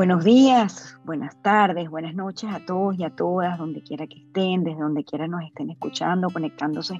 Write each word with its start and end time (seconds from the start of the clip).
Buenos 0.00 0.24
días, 0.24 0.96
buenas 1.04 1.36
tardes, 1.42 1.90
buenas 1.90 2.14
noches 2.14 2.48
a 2.50 2.64
todos 2.64 2.98
y 2.98 3.04
a 3.04 3.10
todas, 3.10 3.58
donde 3.58 3.82
quiera 3.82 4.06
que 4.06 4.20
estén, 4.20 4.64
desde 4.64 4.80
donde 4.80 5.04
quiera 5.04 5.28
nos 5.28 5.42
estén 5.42 5.68
escuchando, 5.68 6.30
conectándose 6.30 6.98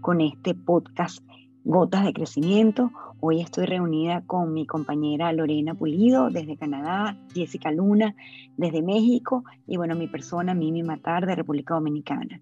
con 0.00 0.22
este 0.22 0.54
podcast 0.54 1.22
Gotas 1.64 2.02
de 2.02 2.14
Crecimiento. 2.14 2.92
Hoy 3.20 3.42
estoy 3.42 3.66
reunida 3.66 4.22
con 4.26 4.54
mi 4.54 4.66
compañera 4.66 5.30
Lorena 5.34 5.74
Pulido 5.74 6.30
desde 6.30 6.56
Canadá, 6.56 7.14
Jessica 7.34 7.70
Luna 7.72 8.14
desde 8.56 8.80
México 8.80 9.44
y 9.66 9.76
bueno, 9.76 9.94
mi 9.94 10.06
persona 10.06 10.54
Mimi 10.54 10.82
Matar 10.82 11.26
de 11.26 11.34
República 11.34 11.74
Dominicana. 11.74 12.40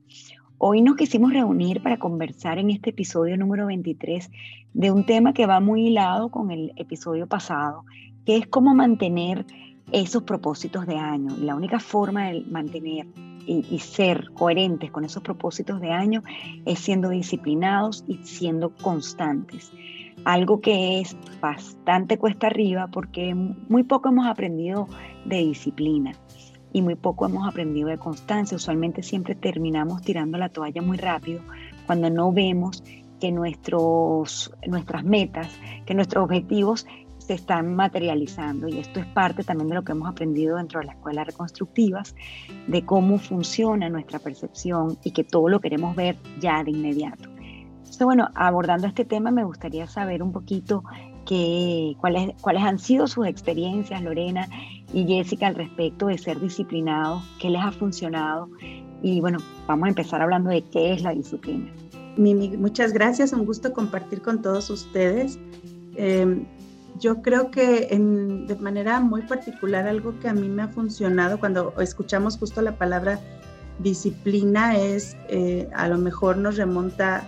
Hoy 0.59 0.81
nos 0.81 0.95
quisimos 0.95 1.33
reunir 1.33 1.83
para 1.83 1.99
conversar 1.99 2.61
en 2.61 2.71
este 2.71 2.91
episodio 2.91 3.37
número 3.37 3.67
23 3.67 4.31
de 4.75 4.93
un 4.93 5.05
tema 5.05 5.33
que 5.33 5.47
va 5.47 5.59
muy 5.59 5.89
hilado 5.89 6.31
con 6.31 6.53
el 6.53 6.73
episodio 6.77 7.27
pasado, 7.27 7.85
que 8.25 8.37
es 8.37 8.47
cómo 8.47 8.77
mantener 8.77 9.45
esos 9.93 10.23
propósitos 10.23 10.87
de 10.87 10.97
año. 10.97 11.35
Y 11.37 11.45
la 11.45 11.55
única 11.55 11.81
forma 11.81 12.31
de 12.31 12.43
mantener 12.43 13.07
y, 13.49 13.79
ser 13.79 14.31
coherentes 14.35 14.91
con 14.91 15.05
esos 15.05 15.23
propósitos 15.23 15.81
de 15.81 15.91
año 15.91 16.23
es 16.67 16.81
siendo 16.81 17.09
disciplinados 17.09 18.05
y 18.07 18.19
siendo 18.19 18.71
constantes. 18.71 19.73
Algo 20.25 20.61
que 20.61 21.01
es 21.01 21.17
bastante 21.41 22.19
cuesta 22.19 22.49
arriba 22.49 22.89
porque 22.89 23.35
muy 23.35 23.85
poco 23.85 24.11
hemos 24.11 24.27
aprendido 24.27 24.87
de 25.25 25.39
disciplina 25.39 26.13
y 26.73 26.83
muy 26.83 26.95
poco 26.95 27.25
hemos 27.25 27.49
aprendido 27.49 27.89
de 27.89 27.97
constancia. 27.97 28.57
Usualmente 28.57 29.03
siempre 29.03 29.35
terminamos 29.35 30.03
tirando 30.03 30.37
la 30.37 30.51
toalla 30.51 30.83
muy 30.83 30.99
rápido 30.99 31.41
cuando 31.87 32.11
no 32.11 32.33
vemos 32.33 32.83
que 33.21 33.33
nuestros, 33.33 34.53
nuestras 34.67 35.05
metas, 35.05 35.49
que 35.87 35.95
nuestros 35.95 36.25
objetivos 36.25 36.87
se 37.29 37.35
están 37.35 37.77
materializando 37.77 38.69
y 38.69 38.79
esto 38.79 39.01
es 39.01 39.07
parte 39.07 39.45
también 39.45 39.69
de 39.69 39.75
lo 39.75 39.85
que 39.85 39.93
hemos 39.93 40.09
aprendido 40.09 40.57
dentro 40.57 40.81
de 40.81 40.87
la 40.87 40.93
escuela 40.93 41.25
reconstructivas, 41.25 42.15
de 42.67 42.87
cómo 42.87 43.19
funciona 43.19 43.91
nuestra 43.91 44.19
percepción 44.19 44.97
y 45.05 45.11
que 45.11 45.25
todo 45.25 45.51
lo 45.51 45.61
queremos 45.61 45.95
ver 45.95 46.17
ya 46.41 46.65
de 46.65 46.71
inmediato. 46.71 47.29
Entonces, 47.29 48.03
bueno, 48.03 48.31
abordando 48.35 48.87
este 48.87 49.05
tema 49.05 49.31
me 49.31 49.45
gustaría 49.45 49.87
saber 49.87 50.23
un 50.23 50.33
poquito 50.33 50.85
que, 51.27 51.97
cuáles, 52.01 52.33
cuáles 52.41 52.63
han 52.63 52.79
sido 52.79 53.07
sus 53.07 53.27
experiencias, 53.27 54.03
Lorena 54.03 54.49
y 54.95 55.05
Jessica, 55.05 55.49
al 55.49 55.55
respecto 55.55 56.07
de 56.07 56.17
ser 56.17 56.41
disciplinados, 56.41 57.23
qué 57.39 57.51
les 57.51 57.61
ha 57.61 57.73
funcionado 57.73 58.49
y 59.03 59.21
bueno, 59.21 59.37
vamos 59.67 59.85
a 59.85 59.89
empezar 59.91 60.23
hablando 60.23 60.49
de 60.49 60.63
qué 60.63 60.95
es 60.95 61.03
la 61.03 61.13
disciplina. 61.13 61.71
Mimi, 62.17 62.57
muchas 62.57 62.95
gracias, 62.95 63.35
un 63.35 63.45
gusto 63.45 63.75
compartir 63.75 64.23
con 64.23 64.41
todos 64.41 64.71
ustedes. 64.71 65.39
Eh, 65.95 66.47
yo 66.99 67.23
creo 67.23 67.51
que 67.51 67.89
de 67.91 68.57
manera 68.57 69.01
muy 69.01 69.23
particular 69.23 69.87
algo 69.87 70.19
que 70.21 70.29
a 70.29 70.33
mí 70.33 70.49
me 70.49 70.63
ha 70.63 70.69
funcionado 70.69 71.39
cuando 71.39 71.75
escuchamos 71.81 72.37
justo 72.39 72.63
la 72.63 72.77
palabra 72.77 73.21
disciplina 73.79 74.77
es 74.77 75.17
eh, 75.29 75.69
a 75.75 75.89
lo 75.89 75.99
mejor 75.99 76.37
nos 76.37 76.57
remonta 76.57 77.27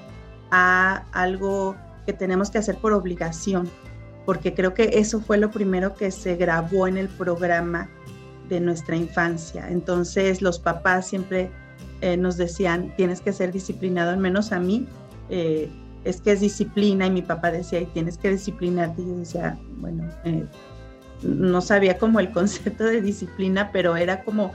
a 0.51 1.05
algo 1.13 1.77
que 2.07 2.13
tenemos 2.13 2.51
que 2.51 2.59
hacer 2.59 2.77
por 2.79 2.93
obligación, 2.93 3.69
porque 4.27 4.55
creo 4.55 4.75
que 4.75 4.91
eso 4.95 5.21
fue 5.21 5.39
lo 5.39 5.51
primero 5.51 5.95
que 5.95 6.11
se 6.11 6.37
grabó 6.37 6.87
en 6.87 6.97
el 6.97 7.09
programa 7.09 7.89
de 8.49 8.61
nuestra 8.61 8.97
infancia. 8.97 9.69
Entonces 9.71 10.43
los 10.43 10.59
papás 10.59 11.07
siempre 11.07 11.51
eh, 12.01 12.17
nos 12.17 12.37
decían, 12.37 12.95
tienes 12.97 13.21
que 13.21 13.33
ser 13.33 13.53
disciplinado, 13.53 14.11
al 14.11 14.19
menos 14.19 14.53
a 14.53 14.59
mí. 14.59 14.89
Eh, 15.29 15.71
es 16.05 16.21
que 16.21 16.33
es 16.33 16.41
disciplina 16.41 17.07
y 17.07 17.11
mi 17.11 17.23
papá 17.23 17.51
decía, 17.51 17.81
y 17.81 17.87
tienes 17.87 18.17
que 18.17 18.31
disciplinarte. 18.31 19.03
Y 19.03 19.07
yo 19.07 19.17
decía, 19.17 19.59
bueno, 19.77 20.09
eh, 20.25 20.45
no 21.23 21.61
sabía 21.61 21.99
como 21.99 22.21
el 22.21 22.31
concepto 22.33 22.85
de 22.85 23.01
disciplina, 23.01 23.71
pero 23.73 23.97
era 23.97 24.23
como, 24.23 24.53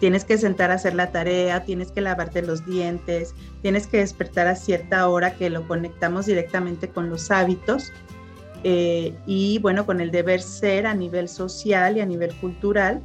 tienes 0.00 0.24
que 0.24 0.38
sentar 0.38 0.70
a 0.70 0.74
hacer 0.74 0.94
la 0.94 1.10
tarea, 1.12 1.64
tienes 1.64 1.90
que 1.90 2.00
lavarte 2.00 2.42
los 2.42 2.64
dientes, 2.66 3.34
tienes 3.62 3.86
que 3.86 3.98
despertar 3.98 4.46
a 4.46 4.56
cierta 4.56 5.08
hora 5.08 5.34
que 5.34 5.50
lo 5.50 5.66
conectamos 5.66 6.26
directamente 6.26 6.88
con 6.88 7.08
los 7.08 7.30
hábitos. 7.30 7.92
Eh, 8.62 9.14
y 9.26 9.58
bueno, 9.60 9.86
con 9.86 10.00
el 10.00 10.10
deber 10.10 10.42
ser 10.42 10.86
a 10.86 10.94
nivel 10.94 11.28
social 11.28 11.96
y 11.96 12.00
a 12.00 12.06
nivel 12.06 12.34
cultural, 12.36 13.00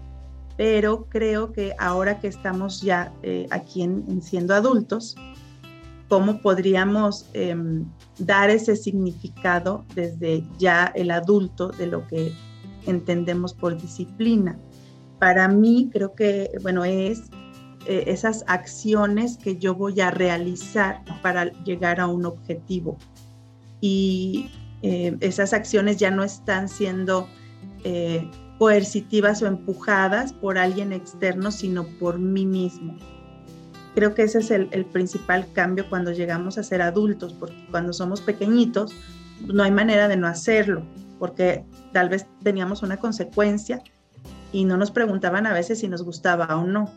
pero 0.57 1.05
creo 1.09 1.53
que 1.53 1.73
ahora 1.79 2.19
que 2.19 2.27
estamos 2.27 2.81
ya 2.81 3.13
eh, 3.23 3.47
aquí 3.51 3.81
en, 3.81 4.21
siendo 4.21 4.53
adultos, 4.53 5.15
cómo 6.07 6.41
podríamos 6.41 7.27
em, 7.33 7.85
dar 8.19 8.49
ese 8.49 8.75
significado 8.75 9.85
desde 9.95 10.43
ya 10.57 10.91
el 10.95 11.11
adulto 11.11 11.69
de 11.69 11.87
lo 11.87 12.07
que 12.07 12.31
entendemos 12.85 13.53
por 13.53 13.79
disciplina. 13.79 14.59
Para 15.19 15.47
mí 15.47 15.89
creo 15.91 16.13
que, 16.13 16.51
bueno, 16.61 16.85
es 16.85 17.23
eh, 17.87 18.05
esas 18.07 18.43
acciones 18.47 19.37
que 19.37 19.57
yo 19.57 19.75
voy 19.75 20.01
a 20.01 20.11
realizar 20.11 21.03
para 21.21 21.45
llegar 21.63 21.99
a 21.99 22.07
un 22.07 22.25
objetivo. 22.25 22.97
Y 23.81 24.49
eh, 24.81 25.15
esas 25.21 25.53
acciones 25.53 25.97
ya 25.97 26.11
no 26.11 26.23
están 26.23 26.67
siendo 26.69 27.27
eh, 27.83 28.29
coercitivas 28.57 29.41
o 29.41 29.47
empujadas 29.47 30.33
por 30.33 30.57
alguien 30.57 30.93
externo, 30.93 31.51
sino 31.51 31.85
por 31.99 32.19
mí 32.19 32.45
mismo. 32.45 32.97
Creo 33.95 34.13
que 34.13 34.23
ese 34.23 34.39
es 34.39 34.51
el, 34.51 34.85
principal 34.87 35.47
cambio 35.53 35.89
cuando 35.89 36.11
llegamos 36.11 36.57
a 36.57 36.63
ser 36.63 36.81
adultos, 36.81 37.33
porque 37.33 37.55
cuando 37.71 37.93
somos 37.93 38.19
pequeñitos 38.19 38.93
no 39.47 39.63
hay 39.63 39.71
manera 39.71 40.09
de 40.09 40.17
no 40.17 40.27
hacerlo, 40.27 40.85
porque 41.17 41.63
tal 41.93 42.09
vez 42.09 42.27
teníamos 42.43 42.83
una 42.83 42.97
consecuencia 42.97 43.81
y 44.51 44.65
no 44.65 44.75
nos 44.75 44.91
preguntaban 44.91 45.47
a 45.47 45.53
veces 45.53 45.79
si 45.79 45.87
nos 45.87 46.03
gustaba 46.03 46.57
o 46.57 46.67
no. 46.67 46.91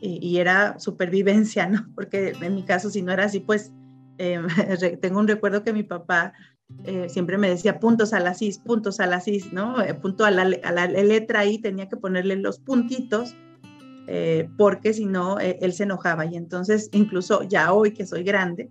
Y, 0.00 0.36
era 0.36 0.78
supervivencia, 0.78 1.66
¿no? 1.66 1.86
Porque 1.94 2.34
en 2.40 2.54
mi 2.54 2.62
caso, 2.62 2.90
si 2.90 3.00
no 3.02 3.12
era 3.12 3.24
así, 3.24 3.40
pues 3.40 3.72
em, 4.18 4.46
tengo 5.00 5.18
un 5.18 5.26
recuerdo 5.26 5.64
que 5.64 5.72
mi 5.72 5.82
papá 5.82 6.34
eh, 6.84 7.08
siempre 7.08 7.38
me 7.38 7.48
decía 7.48 7.80
puntos 7.80 8.12
a 8.12 8.20
la 8.20 8.34
cis, 8.34 8.58
puntos 8.58 9.00
a 9.00 9.06
la 9.06 9.20
cis, 9.20 9.52
¿no? 9.54 9.82
Eh, 9.82 9.94
punto 9.94 10.24
a 10.24 10.30
la, 10.30 10.42
a 10.62 10.72
la 10.72 10.86
letra 10.86 11.40
ahí, 11.40 11.58
tenía 11.58 11.88
que 11.88 11.96
ponerle 11.96 12.36
los 12.36 12.58
puntitos 12.58 13.34
eh, 14.06 14.48
porque 14.56 14.92
si 14.92 15.06
no, 15.06 15.40
eh, 15.40 15.58
él 15.60 15.72
se 15.72 15.84
enojaba. 15.84 16.26
Y 16.26 16.36
entonces, 16.36 16.88
incluso 16.92 17.42
ya 17.42 17.72
hoy 17.72 17.92
que 17.92 18.06
soy 18.06 18.22
grande, 18.22 18.70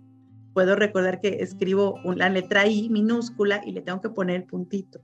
puedo 0.54 0.76
recordar 0.76 1.20
que 1.20 1.42
escribo 1.42 2.00
una 2.04 2.28
letra 2.28 2.66
I 2.66 2.88
minúscula 2.88 3.60
y 3.64 3.72
le 3.72 3.82
tengo 3.82 4.00
que 4.00 4.10
poner 4.10 4.36
el 4.36 4.44
puntito. 4.44 5.00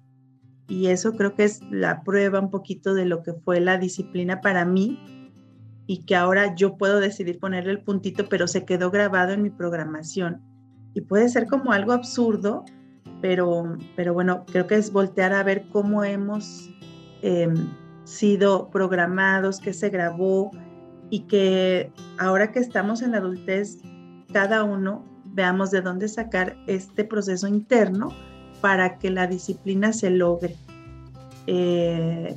Y 0.68 0.86
eso 0.86 1.12
creo 1.12 1.34
que 1.34 1.44
es 1.44 1.60
la 1.70 2.02
prueba 2.02 2.40
un 2.40 2.50
poquito 2.50 2.94
de 2.94 3.04
lo 3.04 3.22
que 3.22 3.34
fue 3.34 3.60
la 3.60 3.76
disciplina 3.76 4.40
para 4.40 4.64
mí 4.64 4.98
y 5.86 6.04
que 6.04 6.16
ahora 6.16 6.54
yo 6.54 6.76
puedo 6.78 7.00
decidir 7.00 7.38
ponerle 7.38 7.72
el 7.72 7.82
puntito, 7.82 8.28
pero 8.28 8.46
se 8.46 8.64
quedó 8.64 8.90
grabado 8.90 9.32
en 9.32 9.42
mi 9.42 9.50
programación. 9.50 10.40
Y 10.94 11.02
puede 11.02 11.28
ser 11.28 11.46
como 11.46 11.72
algo 11.72 11.92
absurdo, 11.92 12.64
pero, 13.20 13.76
pero 13.96 14.14
bueno, 14.14 14.46
creo 14.46 14.66
que 14.66 14.76
es 14.76 14.92
voltear 14.92 15.34
a 15.34 15.42
ver 15.42 15.68
cómo 15.70 16.04
hemos 16.04 16.70
em, 17.20 17.68
sido 18.04 18.70
programados, 18.70 19.60
que 19.60 19.72
se 19.72 19.90
grabó 19.90 20.50
y 21.10 21.20
que 21.20 21.92
ahora 22.18 22.52
que 22.52 22.58
estamos 22.58 23.02
en 23.02 23.12
la 23.12 23.18
adultez, 23.18 23.78
cada 24.32 24.64
uno 24.64 25.04
veamos 25.24 25.70
de 25.70 25.80
dónde 25.80 26.08
sacar 26.08 26.56
este 26.66 27.04
proceso 27.04 27.46
interno 27.46 28.12
para 28.60 28.98
que 28.98 29.10
la 29.10 29.26
disciplina 29.26 29.92
se 29.92 30.10
logre. 30.10 30.56
Eh, 31.46 32.36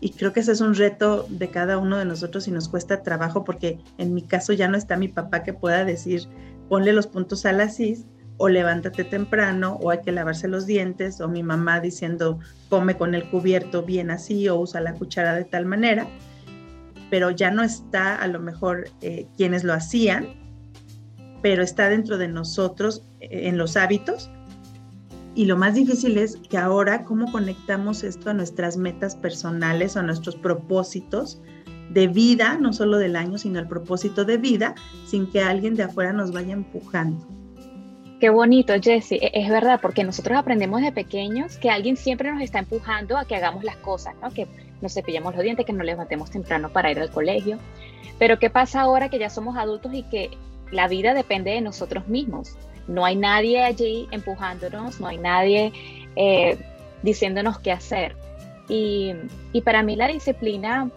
y 0.00 0.10
creo 0.10 0.32
que 0.32 0.40
ese 0.40 0.52
es 0.52 0.60
un 0.60 0.74
reto 0.74 1.26
de 1.28 1.50
cada 1.50 1.78
uno 1.78 1.96
de 1.96 2.04
nosotros 2.04 2.46
y 2.48 2.50
nos 2.50 2.68
cuesta 2.68 3.02
trabajo 3.02 3.44
porque 3.44 3.78
en 3.98 4.14
mi 4.14 4.22
caso 4.22 4.52
ya 4.52 4.68
no 4.68 4.76
está 4.76 4.96
mi 4.96 5.08
papá 5.08 5.42
que 5.42 5.52
pueda 5.52 5.84
decir, 5.84 6.28
ponle 6.68 6.92
los 6.92 7.06
puntos 7.06 7.46
a 7.46 7.52
la 7.52 7.68
CIS, 7.68 8.06
o 8.38 8.48
levántate 8.48 9.04
temprano 9.04 9.78
o 9.82 9.90
hay 9.90 10.00
que 10.02 10.12
lavarse 10.12 10.48
los 10.48 10.66
dientes 10.66 11.20
o 11.20 11.28
mi 11.28 11.42
mamá 11.42 11.80
diciendo 11.80 12.38
come 12.68 12.96
con 12.96 13.14
el 13.14 13.28
cubierto 13.30 13.82
bien 13.82 14.10
así 14.10 14.48
o 14.48 14.56
usa 14.56 14.80
la 14.80 14.94
cuchara 14.94 15.34
de 15.34 15.44
tal 15.44 15.66
manera, 15.66 16.06
pero 17.10 17.30
ya 17.30 17.50
no 17.50 17.62
está 17.62 18.16
a 18.16 18.26
lo 18.26 18.40
mejor 18.40 18.88
eh, 19.00 19.26
quienes 19.36 19.64
lo 19.64 19.72
hacían, 19.72 20.28
pero 21.42 21.62
está 21.62 21.88
dentro 21.88 22.18
de 22.18 22.28
nosotros 22.28 23.04
eh, 23.20 23.48
en 23.48 23.58
los 23.58 23.76
hábitos. 23.76 24.30
Y 25.34 25.44
lo 25.44 25.56
más 25.56 25.74
difícil 25.74 26.16
es 26.16 26.36
que 26.48 26.56
ahora 26.56 27.04
cómo 27.04 27.30
conectamos 27.30 28.02
esto 28.04 28.30
a 28.30 28.34
nuestras 28.34 28.78
metas 28.78 29.14
personales 29.14 29.96
a 29.96 30.02
nuestros 30.02 30.34
propósitos 30.34 31.40
de 31.90 32.08
vida, 32.08 32.58
no 32.58 32.72
solo 32.72 32.98
del 32.98 33.16
año, 33.16 33.38
sino 33.38 33.58
el 33.58 33.68
propósito 33.68 34.24
de 34.24 34.38
vida, 34.38 34.74
sin 35.06 35.26
que 35.30 35.40
alguien 35.40 35.74
de 35.74 35.84
afuera 35.84 36.12
nos 36.12 36.32
vaya 36.32 36.52
empujando. 36.52 37.35
Qué 38.20 38.30
bonito, 38.30 38.72
Jesse. 38.80 39.12
E-, 39.12 39.30
es 39.34 39.48
verdad, 39.48 39.80
porque 39.80 40.04
nosotros 40.04 40.38
aprendemos 40.38 40.80
de 40.80 40.92
pequeños 40.92 41.58
que 41.58 41.70
alguien 41.70 41.96
siempre 41.96 42.32
nos 42.32 42.40
está 42.42 42.58
empujando 42.58 43.16
a 43.18 43.26
que 43.26 43.36
hagamos 43.36 43.64
las 43.64 43.76
cosas, 43.76 44.14
¿no? 44.22 44.30
Que 44.30 44.46
nos 44.80 44.94
cepillemos 44.94 45.34
los 45.34 45.42
dientes, 45.42 45.66
que 45.66 45.72
nos 45.72 45.84
levantemos 45.84 46.30
temprano 46.30 46.70
para 46.70 46.90
ir 46.90 46.98
al 46.98 47.10
colegio. 47.10 47.58
Pero 48.18 48.38
¿qué 48.38 48.48
pasa 48.48 48.80
ahora 48.80 49.10
que 49.10 49.18
ya 49.18 49.28
somos 49.28 49.56
adultos 49.56 49.92
y 49.92 50.02
que 50.04 50.30
la 50.70 50.88
vida 50.88 51.12
depende 51.12 51.50
de 51.50 51.60
nosotros 51.60 52.08
mismos? 52.08 52.56
No 52.88 53.04
hay 53.04 53.16
nadie 53.16 53.62
allí 53.62 54.08
empujándonos, 54.10 55.00
no 55.00 55.08
hay 55.08 55.18
nadie 55.18 55.72
eh, 56.14 56.56
diciéndonos 57.02 57.58
qué 57.58 57.72
hacer. 57.72 58.16
Y, 58.68 59.12
y 59.52 59.60
para 59.60 59.82
mí 59.82 59.96
la 59.96 60.08
disciplina, 60.08 60.90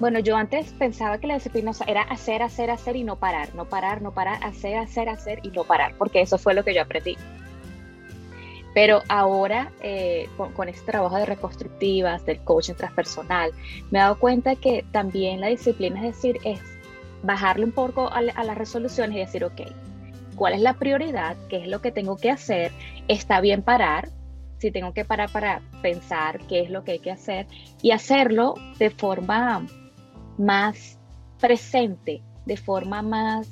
bueno, 0.00 0.18
yo 0.18 0.34
antes 0.34 0.72
pensaba 0.72 1.18
que 1.18 1.26
la 1.26 1.34
disciplina 1.34 1.72
era 1.86 2.00
hacer, 2.02 2.42
hacer, 2.42 2.70
hacer 2.70 2.96
y 2.96 3.04
no 3.04 3.16
parar, 3.16 3.54
no 3.54 3.66
parar, 3.66 4.00
no 4.00 4.12
parar, 4.12 4.42
hacer, 4.42 4.78
hacer, 4.78 5.10
hacer 5.10 5.40
y 5.42 5.50
no 5.50 5.64
parar, 5.64 5.94
porque 5.98 6.22
eso 6.22 6.38
fue 6.38 6.54
lo 6.54 6.64
que 6.64 6.74
yo 6.74 6.80
aprendí. 6.80 7.18
Pero 8.72 9.02
ahora, 9.08 9.70
eh, 9.82 10.26
con, 10.54 10.68
este 10.70 10.90
trabajo 10.90 11.16
de 11.16 11.26
reconstructivas, 11.26 12.24
del 12.24 12.38
coaching 12.40 12.74
transpersonal, 12.74 13.50
me 13.90 13.98
he 13.98 14.02
dado 14.02 14.18
cuenta 14.18 14.56
que 14.56 14.86
también 14.90 15.40
la 15.40 15.48
disciplina, 15.48 16.06
es 16.06 16.14
decir, 16.16 16.38
es 16.44 16.60
bajarle 17.22 17.66
un 17.66 17.72
poco 17.72 18.10
a, 18.10 18.22
las 18.22 18.56
resoluciones 18.56 19.16
y 19.16 19.20
decir, 19.20 19.44
ok, 19.44 19.60
¿cuál 20.34 20.54
es 20.54 20.60
la 20.62 20.74
prioridad? 20.74 21.36
¿Qué 21.50 21.58
es 21.58 21.68
lo 21.68 21.82
que 21.82 21.92
tengo 21.92 22.16
que 22.16 22.30
hacer? 22.30 22.72
¿Está 23.06 23.42
bien 23.42 23.62
parar? 23.62 24.08
Si 24.56 24.70
tengo 24.70 24.94
que 24.94 25.04
parar 25.04 25.30
para 25.30 25.60
pensar 25.82 26.38
qué 26.46 26.60
es 26.60 26.70
lo 26.70 26.84
que 26.84 26.92
hay 26.92 26.98
que 27.00 27.10
hacer 27.10 27.46
y 27.82 27.90
hacerlo 27.90 28.54
de 28.78 28.90
forma 28.90 29.66
más 30.40 30.98
presente, 31.38 32.22
de 32.46 32.56
forma 32.56 33.02
más, 33.02 33.48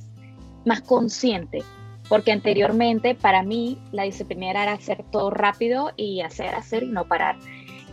más 0.65 0.81
consciente, 0.81 1.63
porque 2.09 2.33
anteriormente 2.33 3.15
para 3.15 3.43
mí 3.43 3.79
la 3.93 4.05
disciplina 4.05 4.51
era 4.51 4.73
hacer 4.73 5.05
todo 5.11 5.31
rápido 5.31 5.93
y 5.97 6.23
hacer, 6.23 6.55
hacer 6.55 6.83
y 6.83 6.89
no 6.89 7.07
parar. 7.07 7.37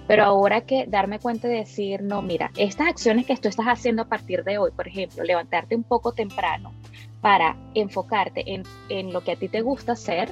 Pero 0.07 0.23
ahora 0.23 0.61
que 0.61 0.85
darme 0.87 1.19
cuenta 1.19 1.47
de 1.47 1.55
decir, 1.55 2.03
no, 2.03 2.21
mira, 2.21 2.51
estas 2.57 2.87
acciones 2.87 3.25
que 3.25 3.35
tú 3.37 3.49
estás 3.49 3.65
haciendo 3.65 4.03
a 4.03 4.07
partir 4.07 4.43
de 4.43 4.57
hoy, 4.57 4.71
por 4.71 4.87
ejemplo, 4.87 5.23
levantarte 5.23 5.75
un 5.75 5.83
poco 5.83 6.13
temprano 6.13 6.73
para 7.21 7.57
enfocarte 7.73 8.53
en, 8.53 8.63
en 8.89 9.11
lo 9.11 9.23
que 9.23 9.31
a 9.31 9.35
ti 9.35 9.49
te 9.49 9.61
gusta 9.61 9.93
hacer, 9.93 10.31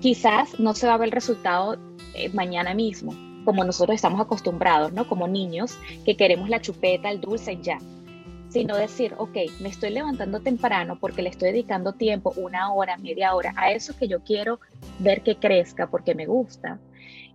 quizás 0.00 0.60
no 0.60 0.74
se 0.74 0.86
va 0.86 0.94
a 0.94 0.98
ver 0.98 1.06
el 1.06 1.12
resultado 1.12 1.76
eh, 2.14 2.28
mañana 2.34 2.74
mismo, 2.74 3.14
como 3.48 3.64
nosotros 3.64 3.94
estamos 3.94 4.20
acostumbrados, 4.20 4.92
¿no? 4.92 5.08
Como 5.08 5.26
niños 5.26 5.78
que 6.04 6.18
queremos 6.18 6.50
la 6.50 6.60
chupeta, 6.60 7.08
el 7.08 7.18
dulce 7.18 7.54
y 7.54 7.62
ya 7.62 7.78
sino 8.50 8.76
decir, 8.76 9.14
ok, 9.16 9.36
me 9.60 9.70
estoy 9.70 9.88
levantando 9.88 10.40
temprano 10.40 10.98
porque 11.00 11.22
le 11.22 11.30
estoy 11.30 11.52
dedicando 11.52 11.94
tiempo, 11.94 12.34
una 12.36 12.74
hora, 12.74 12.98
media 12.98 13.34
hora, 13.34 13.54
a 13.56 13.72
eso 13.72 13.96
que 13.96 14.06
yo 14.06 14.20
quiero 14.22 14.60
ver 14.98 15.22
que 15.22 15.36
crezca 15.36 15.86
porque 15.86 16.14
me 16.14 16.26
gusta. 16.26 16.78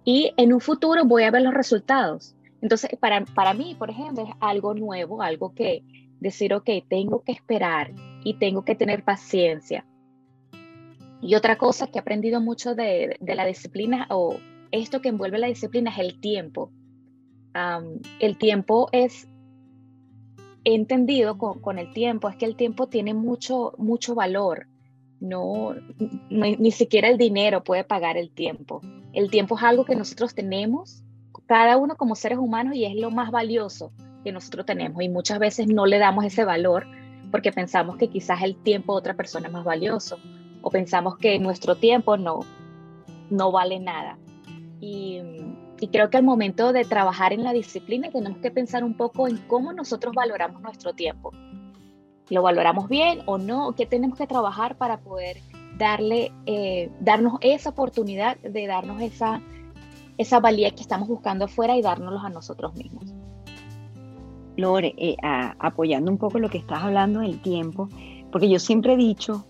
Y 0.06 0.34
en 0.38 0.54
un 0.54 0.60
futuro 0.60 1.04
voy 1.04 1.24
a 1.24 1.32
ver 1.32 1.42
los 1.42 1.54
resultados. 1.56 2.36
Entonces, 2.62 2.92
para, 3.00 3.26
para 3.26 3.56
mí, 3.56 3.76
por 3.78 3.90
ejemplo, 3.90 4.24
es 4.24 4.36
algo 4.40 4.76
nuevo, 4.76 5.24
algo 5.24 5.56
que 5.56 5.84
decir, 6.20 6.54
ok, 6.54 6.70
tengo 6.88 7.24
que 7.24 7.32
esperar 7.32 7.92
y 8.24 8.36
tengo 8.36 8.64
que 8.64 8.76
tener 8.76 9.04
paciencia. 9.04 9.84
Y 11.22 11.34
otra 11.34 11.58
cosa 11.58 11.88
que 11.88 11.98
he 11.98 12.02
aprendido 12.02 12.40
mucho 12.40 12.76
de, 12.76 13.18
de 13.20 13.36
la 13.36 13.46
disciplina 13.46 14.06
o 14.12 14.38
esto 14.74 15.02
que 15.02 15.10
envuelve 15.10 15.38
la 15.38 15.48
disciplina 15.48 15.92
es 15.92 16.00
el 16.00 16.20
tiempo. 16.20 16.72
el 18.20 18.38
tiempo 18.38 18.90
es 18.92 19.28
he 20.66 20.74
entendido 20.76 21.38
con, 21.38 21.78
el 21.78 21.92
tiempo 21.94 22.30
es 22.30 22.36
que 22.38 22.46
el 22.46 22.56
tiempo 22.56 22.88
tiene 22.88 23.14
mucho, 23.14 23.74
mucho 23.78 24.16
valor. 24.16 24.68
No, 25.20 25.74
ni 26.30 26.72
siquiera 26.72 27.08
el 27.08 27.18
dinero 27.18 27.64
puede 27.64 27.84
pagar 27.84 28.18
el 28.18 28.32
tiempo. 28.32 28.82
El 29.14 29.30
tiempo 29.30 29.58
es 29.58 29.64
algo 29.64 29.86
que 29.86 29.96
nosotros 29.96 30.34
tenemos, 30.34 31.04
cada 31.46 31.78
uno 31.78 31.96
como 31.96 32.16
seres 32.16 32.40
humanos, 32.40 32.76
y 32.76 32.86
es 32.86 32.96
lo 32.96 33.12
más 33.12 33.32
valioso 33.32 33.94
que 34.24 34.32
nosotros 34.32 34.66
tenemos. 34.66 35.02
Y 35.02 35.10
muchas 35.10 35.40
veces 35.40 35.68
no 35.68 35.86
le 35.86 36.00
damos 36.00 36.26
ese 36.26 36.44
valor 36.44 36.88
porque 37.32 37.52
pensamos 37.52 37.98
que 37.98 38.10
quizás 38.10 38.42
el 38.42 38.56
tiempo 38.56 38.94
de 38.94 39.00
otra 39.00 39.14
persona 39.14 39.48
es 39.48 39.54
más 39.54 39.64
valioso 39.64 40.18
o 40.62 40.70
pensamos 40.70 41.18
que 41.18 41.40
nuestro 41.40 41.76
tiempo 41.76 42.18
no, 42.18 42.42
no 43.30 43.52
vale 43.52 43.80
nada. 43.80 44.18
Y, 44.84 45.22
y 45.80 45.88
creo 45.88 46.10
que 46.10 46.18
al 46.18 46.24
momento 46.24 46.74
de 46.74 46.84
trabajar 46.84 47.32
en 47.32 47.44
la 47.44 47.54
disciplina 47.54 48.10
tenemos 48.12 48.40
que 48.40 48.52
pensar 48.52 48.84
un 48.84 48.98
poco 48.98 49.30
en 49.30 49.38
cómo 49.48 49.72
nosotros 49.72 50.14
valoramos 50.14 50.62
nuestro 50.62 50.94
tiempo. 50.94 51.32
¿Lo 52.30 52.42
valoramos 52.42 52.90
bien 52.90 53.22
o 53.26 53.38
no? 53.38 53.74
¿Qué 53.76 53.86
tenemos 53.86 54.18
que 54.18 54.28
trabajar 54.28 54.76
para 54.76 55.00
poder 55.00 55.38
darle, 55.78 56.34
eh, 56.46 56.92
darnos 57.00 57.36
esa 57.40 57.70
oportunidad 57.70 58.38
de 58.40 58.68
darnos 58.68 59.02
esa, 59.02 59.42
esa 60.18 60.42
valía 60.42 60.72
que 60.72 60.82
estamos 60.82 61.08
buscando 61.08 61.46
afuera 61.46 61.78
y 61.78 61.82
dárnoslos 61.82 62.26
a 62.26 62.30
nosotros 62.30 62.76
mismos? 62.76 63.14
Lore, 64.58 64.94
eh, 64.98 65.16
apoyando 65.60 66.12
un 66.12 66.18
poco 66.18 66.40
lo 66.40 66.50
que 66.50 66.58
estás 66.58 66.84
hablando 66.84 67.22
del 67.22 67.42
tiempo, 67.42 67.88
porque 68.34 68.50
yo 68.50 68.60
siempre 68.60 68.94
he 68.94 68.98
dicho 68.98 69.46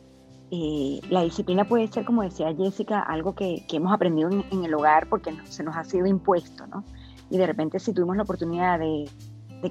eh, 0.56 1.02
la 1.10 1.24
disciplina 1.24 1.66
puede 1.68 1.88
ser, 1.88 2.06
como 2.06 2.22
decía 2.22 2.54
Jessica, 2.56 3.00
algo 3.00 3.34
que, 3.34 3.66
hemos 3.72 3.92
aprendido 3.92 4.30
en, 4.30 4.64
el 4.64 4.72
hogar 4.76 5.10
porque 5.10 5.36
se 5.46 5.64
nos 5.64 5.76
ha 5.76 5.84
sido 5.84 6.06
impuesto, 6.06 6.68
¿no? 6.68 6.84
Y 7.32 7.40
de 7.40 7.48
repente 7.48 7.80
si 7.80 7.92
tuvimos 7.92 8.18
la 8.18 8.22
oportunidad 8.22 8.78
de, 8.78 9.10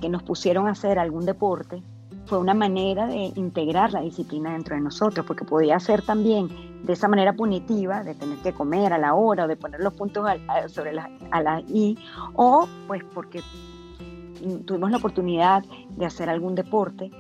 que 0.00 0.08
nos 0.08 0.24
pusieron 0.24 0.66
a 0.66 0.72
hacer 0.72 0.98
algún 0.98 1.24
deporte, 1.24 1.84
fue 2.26 2.38
una 2.38 2.52
manera 2.52 3.06
de 3.06 3.32
integrar 3.36 3.92
la 3.92 4.00
disciplina 4.00 4.54
dentro 4.54 4.74
de 4.74 4.80
nosotros, 4.80 5.24
porque 5.24 5.44
podía 5.44 5.78
ser 5.78 6.02
también 6.02 6.48
de 6.82 6.94
esa 6.94 7.06
manera 7.06 7.32
punitiva, 7.32 8.02
de 8.02 8.16
tener 8.16 8.38
que 8.38 8.52
comer 8.52 8.92
a 8.92 8.98
la 8.98 9.14
hora 9.14 9.44
o 9.44 9.48
de 9.48 9.54
poner 9.54 9.78
los 9.78 9.94
puntos 9.94 10.28
sobre 10.66 10.98
a 10.98 11.42
la 11.42 11.60
I, 11.60 11.96
o 12.34 12.66
pues 12.88 13.04
porque 13.14 13.40
tuvimos 14.66 14.90
la 14.90 14.96
oportunidad 14.96 15.62
de 15.90 16.06
hacer 16.06 16.28
algún 16.28 16.56
deporte 16.56 17.12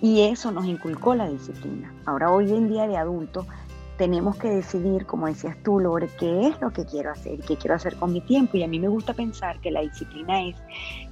y 0.00 0.22
eso 0.22 0.52
nos 0.52 0.66
inculcó 0.66 1.14
la 1.14 1.28
disciplina. 1.28 1.92
Ahora, 2.06 2.30
hoy 2.30 2.50
en 2.50 2.68
día 2.68 2.86
de 2.86 2.96
adulto, 2.96 3.46
tenemos 3.96 4.36
que 4.36 4.48
decidir, 4.48 5.04
como 5.06 5.26
decías 5.26 5.56
tú, 5.64 5.80
Lore, 5.80 6.08
qué 6.18 6.46
es 6.46 6.60
lo 6.60 6.72
que 6.72 6.86
quiero 6.86 7.10
hacer, 7.10 7.40
qué 7.40 7.56
quiero 7.56 7.74
hacer 7.74 7.96
con 7.96 8.12
mi 8.12 8.20
tiempo. 8.20 8.56
Y 8.56 8.62
a 8.62 8.68
mí 8.68 8.78
me 8.78 8.88
gusta 8.88 9.12
pensar 9.12 9.60
que 9.60 9.72
la 9.72 9.80
disciplina 9.80 10.44
es 10.44 10.56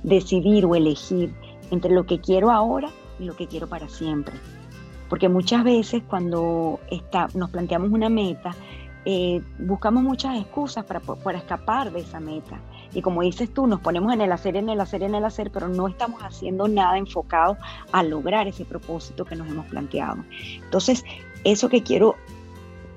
decidir 0.05 0.65
o 0.65 0.75
elegir 0.77 1.35
entre 1.73 1.93
lo 1.93 2.06
que 2.06 2.21
quiero 2.21 2.50
ahora 2.50 2.88
y 3.19 3.25
lo 3.25 3.35
que 3.35 3.49
quiero 3.49 3.67
para 3.67 3.88
siempre. 3.88 4.37
Porque 5.09 5.29
muchas 5.29 5.65
veces 5.65 6.02
cuando 6.09 6.78
está, 6.90 7.28
nos 7.35 7.50
planteamos 7.50 7.90
una 7.90 8.09
meta, 8.09 8.55
eh, 9.05 9.43
buscamos 9.59 10.05
muchas 10.05 10.38
excusas 10.38 10.85
para, 10.85 11.00
para 11.00 11.38
escapar 11.38 11.93
de 11.93 12.00
esa 12.00 12.21
meta. 12.21 12.61
Y 12.97 13.03
como 13.03 13.21
dices 13.21 13.53
tú, 13.53 13.67
nos 13.67 13.81
ponemos 13.81 14.11
en 14.15 14.23
el 14.23 14.33
hacer, 14.33 14.57
en 14.57 14.71
el 14.71 14.81
hacer, 14.81 15.03
en 15.03 15.15
el 15.15 15.23
hacer, 15.23 15.50
pero 15.50 15.69
no 15.69 15.87
estamos 15.87 16.23
haciendo 16.23 16.67
nada 16.67 16.97
enfocado 16.97 17.59
a 17.93 18.03
lograr 18.03 18.49
ese 18.49 18.65
propósito 18.65 19.26
que 19.26 19.37
nos 19.37 19.47
hemos 19.49 19.67
planteado. 19.67 20.25
Entonces, 20.65 21.05
eso 21.45 21.69
que 21.69 21.83
quiero, 21.83 22.17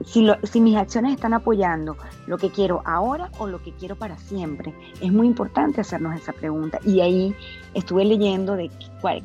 si, 0.05 0.61
mis 0.61 0.77
acciones 0.77 1.15
están 1.15 1.33
apoyando 1.33 1.97
lo 2.27 2.37
que 2.37 2.49
quiero 2.49 2.81
ahora 2.85 3.29
o 3.39 3.47
lo 3.47 3.61
que 3.61 3.73
quiero 3.73 3.97
para 3.97 4.17
siempre, 4.17 4.73
es 5.01 5.11
muy 5.11 5.27
importante 5.27 5.81
hacernos 5.81 6.15
esa 6.15 6.31
pregunta. 6.31 6.79
Y 6.85 7.01
ahí 7.01 7.35
estuve 7.73 8.05
leyendo 8.05 8.55
de 8.55 8.71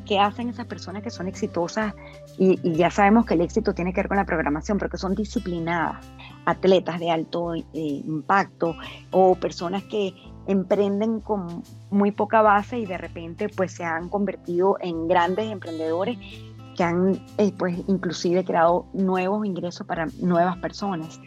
qué 0.05 0.19
hacen 0.19 0.49
esas 0.49 0.65
personas 0.65 1.03
que 1.03 1.09
son 1.09 1.29
exitosas 1.29 1.93
y, 2.37 2.59
ya 2.73 2.91
sabemos 2.91 3.25
que 3.25 3.35
el 3.35 3.39
éxito 3.39 3.73
tiene 3.73 3.93
que 3.93 4.01
ver 4.01 4.09
con 4.09 4.17
la 4.17 4.25
programación, 4.25 4.77
pero 4.77 4.91
que 4.91 4.97
son 4.97 5.15
disciplinadas, 5.15 6.05
atletas 6.43 6.99
de 6.99 7.11
alto 7.11 7.55
eh, 7.55 7.63
impacto 7.73 8.75
o 9.11 9.35
personas 9.35 9.81
que 9.83 10.13
emprenden 10.47 11.19
con 11.19 11.63
muy 11.89 12.11
poca 12.11 12.41
base 12.41 12.79
y 12.79 12.85
de 12.85 12.97
repente 12.97 13.49
pues 13.49 13.73
se 13.73 13.83
han 13.83 14.09
convertido 14.09 14.77
en 14.81 15.07
grandes 15.07 15.51
emprendedores 15.51 16.17
que 16.75 16.83
han 16.83 17.19
eh, 17.37 17.51
pues 17.57 17.79
inclusive 17.87 18.43
creado 18.43 18.85
nuevos 18.93 19.45
ingresos 19.45 19.87
para 19.87 20.07
nuevas 20.19 20.57
personas. 20.57 21.19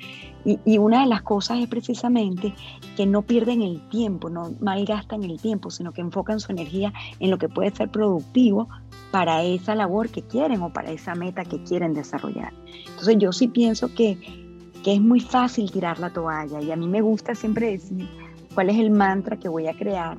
Y, 0.44 0.60
y, 0.64 0.78
una 0.78 1.00
de 1.00 1.06
las 1.06 1.22
cosas 1.22 1.58
es 1.58 1.68
precisamente 1.68 2.54
que 2.96 3.06
no 3.06 3.22
pierden 3.22 3.62
el 3.62 3.86
tiempo, 3.88 4.30
no 4.30 4.54
malgastan 4.60 5.24
el 5.24 5.40
tiempo, 5.40 5.70
sino 5.70 5.92
que 5.92 6.00
enfocan 6.00 6.38
su 6.38 6.52
energía 6.52 6.92
en 7.18 7.30
lo 7.30 7.38
que 7.38 7.48
puede 7.48 7.70
ser 7.70 7.90
productivo 7.90 8.68
para 9.10 9.42
esa 9.42 9.74
labor 9.74 10.10
que 10.10 10.22
quieren 10.22 10.62
o 10.62 10.72
para 10.72 10.90
esa 10.90 11.14
meta 11.14 11.44
que 11.44 11.62
quieren 11.64 11.92
desarrollar. 11.92 12.52
Entonces 12.86 13.16
yo 13.18 13.32
sí 13.32 13.48
pienso 13.48 13.92
que, 13.94 14.16
que 14.84 14.94
es 14.94 15.00
muy 15.00 15.20
fácil 15.20 15.70
tirar 15.70 15.98
la 15.98 16.10
toalla 16.10 16.60
y 16.60 16.70
a 16.70 16.76
mí 16.76 16.86
me 16.86 17.00
gusta 17.00 17.34
siempre 17.34 17.72
decir 17.72 18.08
cuál 18.54 18.70
es 18.70 18.78
el 18.78 18.90
mantra 18.90 19.36
que 19.36 19.48
voy 19.48 19.66
a 19.66 19.74
crear 19.74 20.18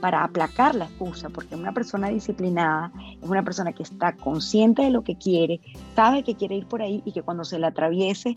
para 0.00 0.22
aplacar 0.22 0.74
la 0.74 0.84
excusa, 0.84 1.30
porque 1.30 1.54
una 1.54 1.72
persona 1.72 2.08
disciplinada 2.08 2.92
es 3.20 3.28
una 3.28 3.42
persona 3.42 3.72
que 3.72 3.82
está 3.82 4.12
consciente 4.12 4.82
de 4.82 4.90
lo 4.90 5.02
que 5.02 5.16
quiere, 5.16 5.60
sabe 5.94 6.22
que 6.22 6.34
quiere 6.34 6.56
ir 6.56 6.66
por 6.66 6.82
ahí 6.82 7.02
y 7.04 7.12
que 7.12 7.22
cuando 7.22 7.44
se 7.44 7.58
le 7.58 7.66
atraviese 7.66 8.34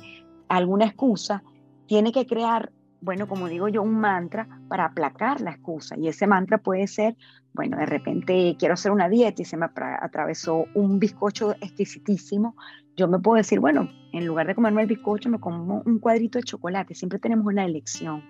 alguna 0.47 0.85
excusa, 0.85 1.43
tiene 1.85 2.11
que 2.11 2.25
crear, 2.25 2.71
bueno, 3.01 3.27
como 3.27 3.47
digo 3.47 3.67
yo, 3.67 3.81
un 3.81 3.99
mantra 3.99 4.47
para 4.67 4.85
aplacar 4.85 5.41
la 5.41 5.51
excusa. 5.51 5.97
Y 5.97 6.07
ese 6.07 6.27
mantra 6.27 6.57
puede 6.57 6.87
ser, 6.87 7.15
bueno, 7.53 7.77
de 7.77 7.85
repente 7.85 8.55
quiero 8.57 8.75
hacer 8.75 8.91
una 8.91 9.09
dieta 9.09 9.41
y 9.41 9.45
se 9.45 9.57
me 9.57 9.65
atravesó 9.65 10.65
un 10.75 10.99
bizcocho 10.99 11.53
exquisitísimo. 11.61 12.55
Yo 12.95 13.07
me 13.07 13.19
puedo 13.19 13.37
decir, 13.37 13.59
bueno, 13.59 13.89
en 14.11 14.25
lugar 14.25 14.47
de 14.47 14.55
comerme 14.55 14.81
el 14.81 14.87
bizcocho, 14.87 15.29
me 15.29 15.39
como 15.39 15.81
un 15.85 15.99
cuadrito 15.99 16.39
de 16.39 16.43
chocolate. 16.43 16.95
Siempre 16.95 17.19
tenemos 17.19 17.45
una 17.45 17.65
elección. 17.65 18.23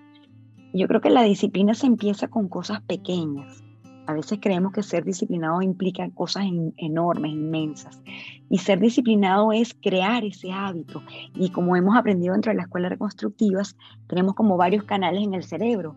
Yo 0.73 0.87
creo 0.87 1.01
que 1.01 1.09
la 1.09 1.23
disciplina 1.23 1.73
se 1.73 1.87
empieza 1.87 2.27
con 2.27 2.47
cosas 2.47 2.81
pequeñas. 2.81 3.63
A 4.05 4.13
veces 4.13 4.39
creemos 4.41 4.71
que 4.71 4.83
ser 4.83 5.03
disciplinado 5.03 5.61
implica 5.61 6.07
cosas 6.11 6.45
enormes, 6.77 7.31
inmensas. 7.31 8.01
Y 8.49 8.59
ser 8.59 8.79
disciplinado 8.79 9.51
es 9.51 9.73
crear 9.73 10.23
ese 10.23 10.51
hábito. 10.51 11.01
Y 11.35 11.49
como 11.49 11.75
hemos 11.75 11.95
aprendido 11.97 12.33
dentro 12.33 12.51
de 12.51 12.57
la 12.57 12.63
escuela 12.63 12.89
reconstructivas, 12.89 13.75
tenemos 14.07 14.35
como 14.35 14.57
varios 14.57 14.83
canales 14.83 15.23
en 15.23 15.33
el 15.33 15.43
cerebro. 15.43 15.95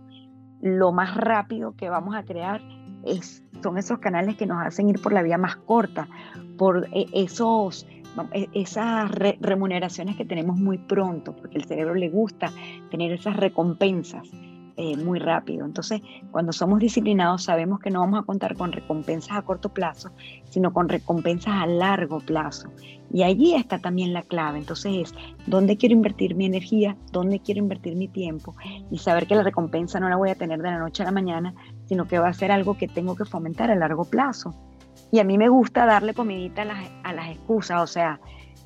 lo 0.60 0.92
más 0.92 1.16
rápido 1.16 1.74
que 1.74 1.90
vamos 1.90 2.14
a 2.14 2.22
crear 2.22 2.62
es, 3.04 3.42
son 3.64 3.78
esos 3.78 3.98
canales 3.98 4.36
que 4.36 4.46
nos 4.46 4.64
hacen 4.64 4.88
ir 4.88 5.02
por 5.02 5.12
la 5.12 5.22
vía 5.22 5.36
más 5.36 5.56
corta, 5.56 6.08
por 6.56 6.86
eh, 6.92 7.06
esos 7.12 7.84
e, 8.32 8.48
esas 8.52 9.10
remuneraciones 9.40 10.16
que 10.16 10.24
tenemos 10.24 10.56
muy 10.56 10.78
pronto, 10.78 11.34
porque 11.34 11.58
el 11.58 11.64
cerebro 11.64 11.94
le 11.94 12.10
gusta 12.10 12.52
tener 12.90 13.10
esas 13.10 13.36
recompensas 13.36 14.30
eh, 14.76 14.96
muy 14.96 15.18
rápido. 15.18 15.66
Entonces, 15.66 16.00
cuando 16.30 16.52
somos 16.52 16.78
disciplinados 16.78 17.44
sabemos 17.44 17.80
que 17.80 17.90
no 17.90 18.00
vamos 18.00 18.20
a 18.20 18.22
contar 18.24 18.56
con 18.56 18.72
recompensas 18.72 19.36
a 19.36 19.42
corto 19.42 19.68
plazo, 19.68 20.10
sino 20.48 20.72
con 20.72 20.88
recompensas 20.88 21.54
a 21.54 21.66
largo 21.66 22.20
plazo. 22.20 22.68
Y 23.12 23.22
allí 23.22 23.54
está 23.54 23.78
también 23.78 24.12
la 24.12 24.22
clave. 24.22 24.58
Entonces 24.58 24.92
es 24.94 25.14
dónde 25.46 25.76
quiero 25.76 25.94
invertir 25.94 26.34
mi 26.34 26.46
energía, 26.46 26.96
dónde 27.12 27.40
quiero 27.40 27.58
invertir 27.58 27.96
mi 27.96 28.08
tiempo 28.08 28.54
y 28.90 28.98
saber 28.98 29.26
que 29.26 29.34
la 29.34 29.42
recompensa 29.42 30.00
no 30.00 30.08
la 30.08 30.16
voy 30.16 30.30
a 30.30 30.34
tener 30.34 30.62
de 30.62 30.70
la 30.70 30.78
noche 30.78 31.02
a 31.02 31.06
la 31.06 31.12
mañana, 31.12 31.54
sino 31.86 32.08
que 32.08 32.18
va 32.18 32.28
a 32.28 32.32
ser 32.32 32.50
algo 32.50 32.76
que 32.78 32.88
tengo 32.88 33.14
que 33.14 33.24
fomentar 33.24 33.70
a 33.70 33.74
largo 33.74 34.04
plazo. 34.04 34.54
Y 35.10 35.18
a 35.18 35.24
mí 35.24 35.36
me 35.36 35.48
gusta 35.50 35.84
darle 35.84 36.14
comidita 36.14 36.62
a 36.62 36.66
las, 36.66 36.90
a 37.04 37.12
las 37.12 37.28
excusas, 37.28 37.82
o 37.82 37.86
sea, 37.86 38.20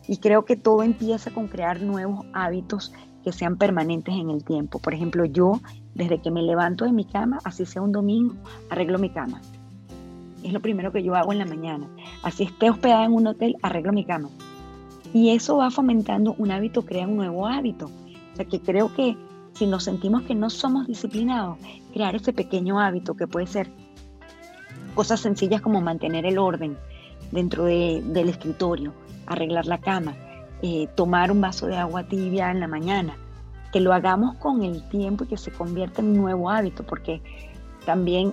y 0.07 0.19
creo 0.19 0.45
que 0.45 0.57
todo 0.57 0.85
empieza 0.85 1.33
con 1.33 1.49
crear 1.49 1.81
nuevos 1.81 2.25
hábitos 2.33 2.93
que 3.25 3.33
sean 3.33 3.57
permanentes 3.57 4.15
en 4.15 4.31
el 4.31 4.45
tiempo. 4.45 4.79
Por 4.79 4.95
ejemplo, 4.95 5.25
yo 5.25 5.61
desde 5.97 6.21
que 6.21 6.31
me 6.31 6.43
levanto 6.43 6.85
de 6.85 6.93
mi 6.93 7.05
cama, 7.05 7.39
así 7.45 7.65
sea 7.65 7.81
un 7.81 7.91
domingo, 7.91 8.35
arreglo 8.69 8.99
mi 8.99 9.11
cama. 9.11 9.41
Es 10.43 10.53
lo 10.53 10.61
primero 10.61 10.93
que 10.93 11.03
yo 11.03 11.15
hago 11.15 11.33
en 11.33 11.39
la 11.39 11.47
mañana. 11.47 11.89
Así 12.23 12.45
esté 12.45 12.71
hospedada 12.71 13.07
en 13.07 13.15
un 13.15 13.27
hotel, 13.27 13.57
arreglo 13.63 13.93
mi 13.93 14.05
cama. 14.05 14.29
Y 15.15 15.31
eso 15.31 15.57
va 15.57 15.71
fomentando 15.71 16.35
un 16.37 16.51
hábito, 16.51 16.85
crea 16.85 17.09
un 17.09 17.17
nuevo 17.17 17.47
hábito. 17.47 17.87
O 17.87 18.37
sea 18.37 18.45
que 18.45 18.61
creo 18.61 18.95
que 18.95 19.17
si 19.55 19.67
nos 19.67 19.85
sentimos 19.85 20.23
que 20.23 20.35
no 20.35 20.51
somos 20.51 20.87
disciplinados, 20.87 21.57
crear 21.95 22.15
ese 22.15 22.35
pequeño 22.35 22.79
hábito 22.79 23.15
que 23.15 23.27
puede 23.27 23.47
ser 23.47 23.71
cosas 24.95 25.21
sencillas 25.21 25.63
como 25.63 25.81
mantener 25.81 26.27
el 26.27 26.37
orden 26.37 26.77
dentro 27.33 27.65
del 27.65 28.29
escritorio, 28.29 28.93
arreglar 29.27 29.67
la 29.67 29.79
cama, 29.79 30.15
eh, 30.63 30.89
tomar 30.95 31.33
un 31.33 31.41
vaso 31.41 31.67
de 31.67 31.77
agua 31.77 32.07
tibia 32.07 32.51
en 32.51 32.61
la 32.61 32.69
mañana, 32.69 33.17
que 33.77 33.83
lo 33.83 33.93
hagamos 33.93 34.37
con 34.37 34.63
el 34.63 34.83
tiempo 34.89 35.25
y 35.25 35.27
que 35.27 35.37
se 35.37 35.51
convierta 35.51 36.01
en 36.01 36.09
un 36.09 36.17
nuevo 36.17 36.49
hábito, 36.49 36.83
porque 36.83 37.21
también 37.85 38.33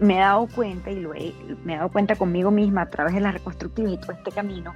me 0.00 0.16
he 0.16 0.18
dado 0.18 0.48
cuenta, 0.48 0.90
y 0.90 1.00
lo 1.00 1.14
he, 1.14 1.32
me 1.64 1.72
he 1.72 1.76
dado 1.78 1.88
cuenta 1.88 2.14
conmigo 2.14 2.50
misma 2.50 2.82
a 2.82 2.90
través 2.90 3.14
de 3.14 3.20
la 3.22 3.32
reconstructiva 3.32 3.88
y 3.88 3.96
todo 3.96 4.12
este 4.12 4.30
camino, 4.32 4.74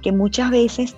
que 0.00 0.10
muchas 0.10 0.50
veces 0.50 0.96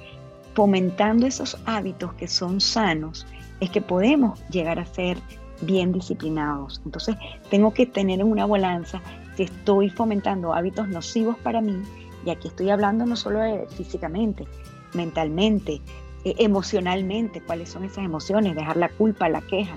fomentando 0.54 1.26
esos 1.26 1.58
hábitos 1.66 2.14
que 2.14 2.28
son 2.28 2.60
sanos, 2.60 3.26
es 3.58 3.70
que 3.70 3.80
podemos 3.80 4.40
llegar 4.50 4.78
a 4.78 4.86
ser 4.86 5.18
bien 5.62 5.90
disciplinados. 5.90 6.80
Entonces, 6.84 7.16
tengo 7.50 7.74
que 7.74 7.86
tener 7.86 8.20
en 8.20 8.28
una 8.28 8.46
balanza 8.46 9.02
si 9.34 9.42
estoy 9.42 9.90
fomentando 9.90 10.54
hábitos 10.54 10.86
nocivos 10.86 11.36
para 11.38 11.60
mí, 11.60 11.82
y 12.24 12.30
aquí 12.30 12.46
estoy 12.46 12.70
hablando 12.70 13.04
no 13.04 13.16
solo 13.16 13.40
de 13.40 13.66
físicamente, 13.66 14.46
mentalmente, 14.94 15.80
eh, 16.28 16.34
emocionalmente, 16.38 17.40
cuáles 17.40 17.68
son 17.70 17.84
esas 17.84 18.04
emociones, 18.04 18.54
dejar 18.54 18.76
la 18.76 18.88
culpa, 18.88 19.28
la 19.28 19.40
queja, 19.40 19.76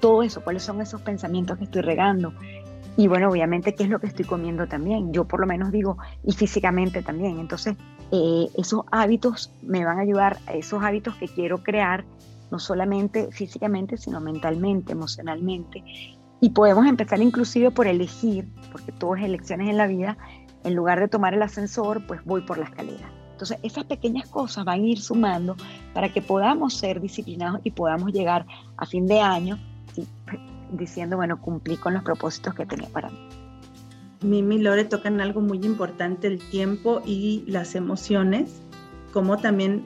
todo 0.00 0.22
eso, 0.22 0.42
cuáles 0.42 0.62
son 0.62 0.80
esos 0.80 1.00
pensamientos 1.02 1.58
que 1.58 1.64
estoy 1.64 1.82
regando. 1.82 2.32
Y 2.96 3.08
bueno, 3.08 3.28
obviamente, 3.30 3.74
qué 3.74 3.84
es 3.84 3.88
lo 3.88 4.00
que 4.00 4.08
estoy 4.08 4.24
comiendo 4.24 4.66
también. 4.66 5.12
Yo 5.12 5.24
por 5.24 5.40
lo 5.40 5.46
menos 5.46 5.72
digo, 5.72 5.96
y 6.24 6.32
físicamente 6.32 7.02
también. 7.02 7.38
Entonces, 7.38 7.76
eh, 8.12 8.48
esos 8.56 8.82
hábitos 8.90 9.52
me 9.62 9.84
van 9.84 9.98
a 9.98 10.02
ayudar, 10.02 10.38
esos 10.52 10.82
hábitos 10.82 11.14
que 11.16 11.28
quiero 11.28 11.62
crear, 11.62 12.04
no 12.50 12.58
solamente 12.58 13.30
físicamente, 13.30 13.96
sino 13.96 14.20
mentalmente, 14.20 14.92
emocionalmente. 14.92 15.84
Y 16.40 16.50
podemos 16.50 16.86
empezar 16.86 17.20
inclusive 17.20 17.70
por 17.70 17.86
elegir, 17.86 18.48
porque 18.72 18.92
todo 18.92 19.16
es 19.16 19.24
elecciones 19.24 19.68
en 19.68 19.76
la 19.76 19.86
vida, 19.86 20.18
en 20.64 20.74
lugar 20.74 21.00
de 21.00 21.08
tomar 21.08 21.34
el 21.34 21.42
ascensor, 21.42 22.06
pues 22.06 22.24
voy 22.24 22.42
por 22.42 22.58
la 22.58 22.64
escalera. 22.64 23.19
Entonces, 23.40 23.58
esas 23.62 23.84
pequeñas 23.84 24.28
cosas 24.28 24.66
van 24.66 24.82
a 24.82 24.86
ir 24.86 25.00
sumando 25.00 25.56
para 25.94 26.12
que 26.12 26.20
podamos 26.20 26.74
ser 26.74 27.00
disciplinados 27.00 27.62
y 27.64 27.70
podamos 27.70 28.12
llegar 28.12 28.44
a 28.76 28.84
fin 28.84 29.06
de 29.06 29.18
año 29.18 29.58
diciendo, 30.72 31.16
bueno, 31.16 31.40
cumplí 31.40 31.78
con 31.78 31.94
los 31.94 32.02
propósitos 32.02 32.54
que 32.54 32.66
tenía 32.66 32.90
para 32.90 33.08
mí. 33.08 33.16
Mimi 34.20 34.56
y 34.56 34.58
Lore 34.58 34.84
tocan 34.84 35.22
algo 35.22 35.40
muy 35.40 35.64
importante, 35.64 36.26
el 36.26 36.38
tiempo 36.50 37.00
y 37.06 37.44
las 37.46 37.74
emociones, 37.74 38.60
como 39.10 39.38
también 39.38 39.84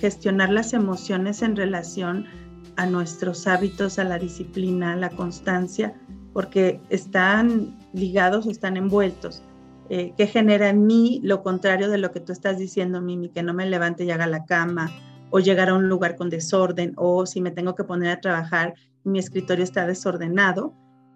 gestionar 0.00 0.50
las 0.50 0.72
emociones 0.72 1.42
en 1.42 1.54
relación 1.54 2.26
a 2.74 2.86
nuestros 2.86 3.46
hábitos, 3.46 4.00
a 4.00 4.04
la 4.04 4.18
disciplina, 4.18 4.94
a 4.94 4.96
la 4.96 5.10
constancia, 5.10 5.94
porque 6.32 6.80
están 6.90 7.78
ligados, 7.92 8.48
están 8.48 8.76
envueltos. 8.76 9.44
Eh, 9.88 10.14
que 10.16 10.26
genera 10.26 10.68
en 10.68 10.84
mí 10.86 11.20
lo 11.22 11.42
contrario 11.42 11.88
de 11.88 11.98
lo 11.98 12.10
que 12.10 12.20
tú 12.20 12.32
estás 12.32 12.58
diciendo, 12.58 13.00
Mimi, 13.00 13.28
que 13.28 13.44
no 13.44 13.54
me 13.54 13.66
levante 13.66 14.04
y 14.04 14.10
haga 14.10 14.26
la 14.26 14.44
cama, 14.44 14.90
o 15.30 15.38
llegar 15.38 15.68
a 15.68 15.74
un 15.74 15.88
lugar 15.88 16.16
con 16.16 16.28
desorden, 16.28 16.92
o 16.96 17.24
si 17.24 17.40
me 17.40 17.52
tengo 17.52 17.74
que 17.74 17.84
poner 17.84 18.10
a 18.10 18.20
trabajar 18.20 18.74
mi 19.04 19.20
escritorio 19.20 19.62
está 19.62 19.86
desordenado, 19.86 20.74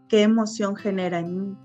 ¿qué 0.08 0.22
emoción 0.22 0.76
genera 0.76 1.18
en 1.18 1.40
mí? 1.40 1.56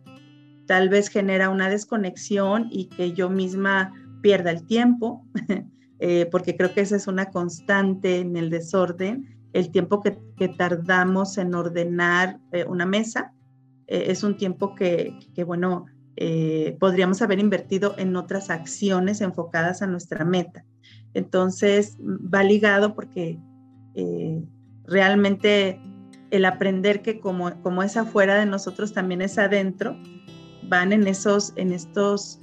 Tal 0.66 0.90
vez 0.90 1.10
genera 1.10 1.52
una 1.52 1.70
desconexión 1.70 2.68
y 2.72 2.86
que 2.86 3.14
yo 3.14 3.30
misma 3.30 3.94
pierda 4.24 4.50
el 4.50 4.66
tiempo, 4.66 5.24
eh, 6.00 6.28
porque 6.32 6.58
creo 6.58 6.74
que 6.74 6.82
esa 6.82 6.96
es 6.96 7.06
una 7.06 7.30
constante 7.30 8.18
en 8.18 8.36
el 8.36 8.50
desorden, 8.50 9.38
el 9.54 9.70
tiempo 9.70 10.02
que, 10.02 10.18
tardamos 10.58 11.38
en 11.38 11.54
ordenar 11.54 12.40
eh, 12.52 12.66
una 12.68 12.88
mesa. 12.88 13.32
es 13.86 14.24
un 14.24 14.36
tiempo 14.38 14.74
que, 14.74 15.18
que 15.36 15.44
bueno, 15.44 15.86
eh, 16.18 16.78
podríamos 16.80 17.22
haber 17.22 17.40
invertido 17.40 17.96
en 17.98 18.16
otras 18.16 18.50
acciones 18.50 19.22
enfocadas 19.22 19.82
a 19.82 19.88
nuestra 19.88 20.24
meta. 20.26 20.66
Entonces, 21.14 21.98
va 22.00 22.44
ligado 22.44 22.96
porque 22.96 23.40
eh, 23.96 24.44
realmente 24.86 25.80
el 26.32 26.46
aprender 26.46 27.02
que 27.02 27.20
como, 27.20 27.62
como 27.62 27.84
es 27.84 27.98
afuera 27.98 28.36
de 28.36 28.46
nosotros, 28.46 28.94
también 28.94 29.22
es 29.22 29.38
adentro, 29.38 29.98
van 30.64 30.92
en, 30.92 31.08
esos, 31.08 31.54
en 31.56 31.72
estos 31.72 32.40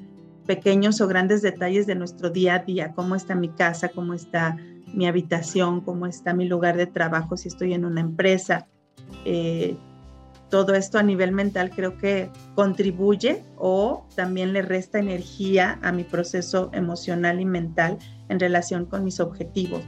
pequeños 0.46 1.00
o 1.00 1.08
grandes 1.08 1.42
detalles 1.42 1.86
de 1.86 1.94
nuestro 1.94 2.30
día 2.30 2.56
a 2.56 2.58
día, 2.60 2.92
cómo 2.94 3.14
está 3.14 3.34
mi 3.34 3.48
casa, 3.48 3.88
cómo 3.88 4.14
está 4.14 4.56
mi 4.92 5.06
habitación, 5.06 5.80
cómo 5.80 6.06
está 6.06 6.34
mi 6.34 6.46
lugar 6.46 6.76
de 6.76 6.86
trabajo, 6.86 7.36
si 7.36 7.48
estoy 7.48 7.74
en 7.74 7.84
una 7.84 8.00
empresa, 8.00 8.66
eh, 9.24 9.76
todo 10.52 10.74
esto 10.74 10.98
a 10.98 11.02
nivel 11.02 11.32
mental 11.32 11.70
creo 11.70 11.96
que 11.96 12.28
contribuye 12.54 13.42
o 13.56 14.06
también 14.14 14.52
le 14.52 14.60
resta 14.60 14.98
energía 14.98 15.78
a 15.80 15.92
mi 15.92 16.04
proceso 16.04 16.68
emocional 16.74 17.40
y 17.40 17.46
mental 17.46 17.96
en 18.28 18.38
relación 18.38 18.84
con 18.84 19.02
mis 19.02 19.18
objetivos. 19.18 19.80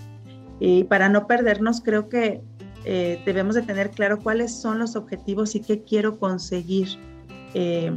Y 0.61 0.85
para 0.85 1.11
no 1.11 1.27
perdernos, 1.27 1.83
creo 1.83 2.09
que 2.09 2.41
eh, 2.87 3.21
debemos 3.27 3.57
de 3.57 3.61
tener 3.61 3.91
claro 3.91 4.21
cuáles 4.21 4.55
son 4.59 4.79
los 4.79 4.97
objetivos 4.97 5.55
y 5.55 5.61
qué 5.61 5.83
quiero 5.83 6.19
conseguir 6.19 6.89
eh, 7.53 7.93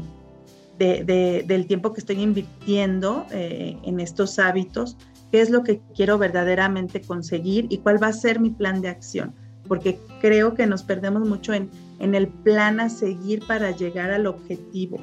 del 0.78 1.68
tiempo 1.68 1.94
que 1.94 2.02
estoy 2.02 2.22
invirtiendo 2.22 3.26
eh, 3.32 3.78
en 3.82 4.02
estos 4.02 4.40
hábitos, 4.40 4.98
qué 5.32 5.40
es 5.40 5.50
lo 5.50 5.64
que 5.64 5.80
quiero 5.96 6.18
verdaderamente 6.18 7.00
conseguir 7.00 7.68
y 7.70 7.78
cuál 7.78 8.04
va 8.04 8.08
a 8.08 8.14
ser 8.14 8.42
mi 8.42 8.50
plan 8.50 8.82
de 8.82 8.90
acción, 8.90 9.34
porque 9.70 9.98
creo 10.20 10.54
que 10.54 10.68
nos 10.68 10.84
perdemos 10.84 11.26
mucho 11.26 11.54
en 11.54 11.70
en 12.00 12.16
el 12.16 12.28
plan 12.28 12.80
a 12.80 12.90
seguir 12.90 13.46
para 13.48 13.72
llegar 13.72 14.12
al 14.12 14.28
objetivo. 14.28 14.98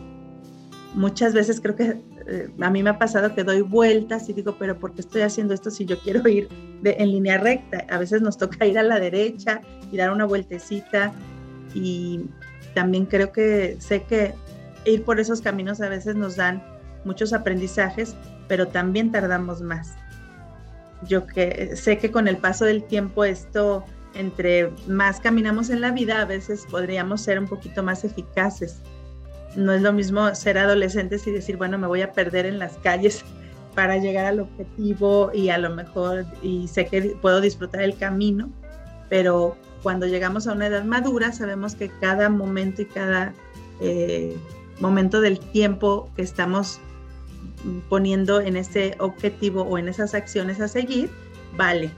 Muchas 0.95 1.35
veces 1.35 1.61
creo 1.61 1.75
que 1.75 2.01
eh, 2.27 2.49
a 2.61 2.71
mí 2.71 2.83
me 2.83 2.91
ha 2.91 2.99
pasado 2.99 3.35
que 3.35 3.45
doy 3.45 3.61
vueltas 3.63 4.29
y 4.29 4.33
digo, 4.33 4.57
pero 4.59 4.79
¿por 4.79 4.95
qué 4.95 5.01
estoy 5.01 5.23
haciendo 5.23 5.53
esto 5.53 5.71
si 5.71 5.85
yo 5.85 5.99
quiero 5.99 6.27
ir 6.29 6.49
en 6.85 7.11
línea 7.11 7.39
recta? 7.39 7.85
A 7.91 7.99
veces 7.99 8.23
nos 8.23 8.39
toca 8.39 8.67
ir 8.67 8.79
a 8.79 8.83
la 8.83 9.01
derecha 9.01 9.61
y 9.91 9.97
dar 9.97 10.13
una 10.13 10.25
vueltecita 10.25 11.13
y 11.75 12.27
también 12.75 13.07
creo 13.07 13.33
que 13.33 13.77
sé 13.81 14.05
que 14.05 14.35
ir 14.85 15.03
por 15.05 15.19
esos 15.19 15.41
caminos 15.41 15.81
a 15.81 15.89
veces 15.89 16.15
nos 16.15 16.37
dan 16.37 16.63
muchos 17.05 17.33
aprendizajes, 17.33 18.15
pero 18.49 18.69
también 18.69 19.11
tardamos 19.11 19.61
más. 19.61 19.95
Yo 21.09 21.25
sé 21.75 21.99
que 21.99 22.11
con 22.11 22.29
el 22.29 22.37
paso 22.39 22.65
del 22.65 22.85
tiempo 22.85 23.25
esto 23.25 23.85
entre 24.15 24.71
más 24.87 25.21
caminamos 25.21 25.71
en 25.71 25.81
la 25.81 25.91
vida, 25.91 26.21
a 26.21 26.25
veces 26.25 26.67
podríamos 26.71 27.21
ser 27.21 27.39
un 27.39 27.47
poquito 27.47 27.83
más 27.83 28.05
eficaces. 28.05 28.81
No 29.57 29.73
es 29.73 29.83
lo 29.83 29.93
mismo 29.93 30.35
ser 30.35 30.59
adolescentes 30.59 31.27
y 31.27 31.31
decir, 31.31 31.57
bueno, 31.57 31.79
me 31.79 31.87
voy 31.87 32.03
a 32.03 32.13
perder 32.13 32.47
en 32.47 32.59
las 32.59 32.77
calles 32.79 33.25
para 33.75 33.99
llegar 33.99 34.27
al 34.27 34.41
objetivo 34.41 35.31
y 35.35 35.49
a 35.49 35.59
lo 35.59 35.71
mejor, 35.71 36.25
y 36.43 36.69
sé 36.69 36.87
que 36.87 37.17
puedo 37.21 37.41
disfrutar 37.41 37.83
el 37.83 37.97
camino, 37.97 38.49
pero 39.09 39.57
cuando 39.83 40.07
llegamos 40.07 40.47
a 40.47 40.53
una 40.53 40.69
edad 40.69 40.85
madura 40.85 41.33
sabemos 41.33 41.75
que 41.75 41.91
cada 42.01 42.31
momento 42.31 42.83
y 42.83 42.87
cada 42.87 43.35
eh, 43.81 44.37
momento 44.81 45.21
del 45.21 45.39
tiempo 45.41 46.09
que 46.17 46.23
estamos 46.23 46.81
poniendo 47.89 48.41
en 48.41 48.57
ese 48.57 48.95
objetivo 48.99 49.63
o 49.63 49.79
en 49.79 49.89
esas 49.89 50.15
acciones 50.15 50.61
a 50.61 50.69
seguir, 50.69 51.11
vale, 51.57 51.91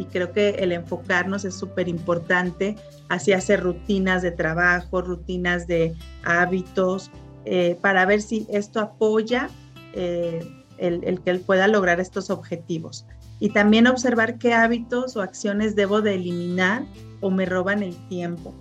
y 0.00 0.06
creo 0.06 0.32
que 0.32 0.50
el 0.50 0.72
enfocarnos 0.72 1.44
es 1.44 1.54
súper 1.54 1.86
importante 1.86 2.76
hacia 3.10 3.36
hacer 3.36 3.60
rutinas 3.60 4.22
de 4.22 4.30
trabajo, 4.30 5.02
rutinas 5.02 5.66
de 5.66 5.94
hábitos, 6.24 7.10
eh, 7.44 7.76
para 7.82 8.06
ver 8.06 8.22
si 8.22 8.46
esto 8.50 8.80
apoya 8.80 9.50
eh, 9.92 10.42
el, 10.78 11.04
el, 11.04 11.20
que 11.20 11.30
él 11.30 11.40
pueda 11.40 11.68
lograr 11.68 12.00
estos 12.00 12.30
objetivos. 12.30 13.04
Y 13.40 13.50
también 13.50 13.86
observar 13.86 14.38
qué 14.38 14.54
hábitos 14.54 15.16
o 15.16 15.20
acciones 15.20 15.76
debo 15.76 16.00
de 16.00 16.14
eliminar 16.14 16.84
o 17.20 17.30
me 17.30 17.44
roban 17.44 17.82
el 17.82 17.94
tiempo. 18.08 18.54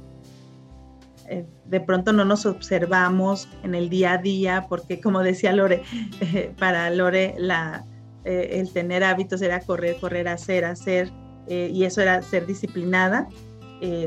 Eh, 1.29 1.45
de 1.65 1.79
pronto 1.79 2.11
no 2.11 2.25
nos 2.25 2.45
observamos 2.45 3.47
en 3.63 3.75
el 3.75 3.87
día 3.87 4.13
a 4.13 4.17
día, 4.17 4.65
porque 4.67 4.99
como 4.99 5.23
decía 5.23 5.53
Lore, 5.53 5.83
para 6.59 6.89
Lore 6.89 7.35
la, 7.37 7.85
el 8.25 8.73
tener 8.73 9.05
hábitos 9.05 9.41
era 9.41 9.61
correr, 9.61 9.95
correr, 10.01 10.27
hacer, 10.27 10.65
hacer, 10.65 11.09
y 11.49 11.83
eso 11.83 12.01
era 12.01 12.21
ser 12.21 12.45
disciplinada 12.45 13.27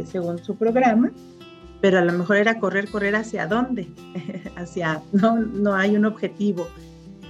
según 0.04 0.38
su 0.38 0.54
programa 0.56 1.10
pero 1.82 1.98
a 1.98 2.02
lo 2.02 2.12
mejor 2.12 2.36
era 2.36 2.60
correr, 2.60 2.88
correr 2.88 3.16
hacia 3.16 3.46
dónde, 3.46 3.88
hacia, 4.56 5.02
no, 5.12 5.36
no 5.36 5.74
hay 5.74 5.96
un 5.96 6.06
objetivo. 6.06 6.66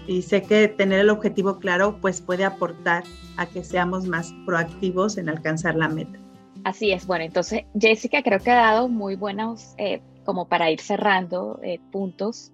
Y 0.07 0.23
sé 0.23 0.43
que 0.43 0.69
tener 0.69 1.01
el 1.01 1.11
objetivo 1.11 1.59
claro 1.59 1.97
pues 2.01 2.21
puede 2.21 2.45
aportar 2.45 3.03
a 3.39 3.47
que 3.47 3.65
seamos 3.65 4.07
más 4.07 4.33
proactivos 4.45 5.17
en 5.17 5.31
alcanzar 5.31 5.75
la 5.75 5.89
meta. 5.89 6.19
Así 6.65 6.93
es, 6.93 7.07
bueno, 7.07 7.25
entonces 7.25 7.63
Jessica 7.81 8.23
creo 8.23 8.39
que 8.41 8.51
ha 8.51 8.57
dado 8.57 8.89
muy 8.89 9.17
buenos, 9.17 9.75
eh, 9.79 10.03
como 10.25 10.47
para 10.47 10.71
ir 10.71 10.81
cerrando 10.81 11.59
eh, 11.63 11.81
puntos. 11.91 12.53